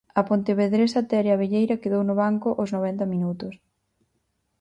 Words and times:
A 0.19 0.21
pontevedresa 0.29 1.05
Tere 1.09 1.29
Abelleira 1.31 1.81
quedou 1.81 2.03
no 2.05 2.15
banco 2.23 2.49
os 2.63 2.69
noventa 2.75 3.05
minutos. 3.13 3.53